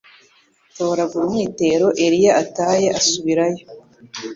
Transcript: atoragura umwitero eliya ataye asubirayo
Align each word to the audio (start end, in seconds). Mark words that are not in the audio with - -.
atoragura 0.69 1.23
umwitero 1.25 1.87
eliya 2.05 2.31
ataye 2.43 2.87
asubirayo 2.99 3.63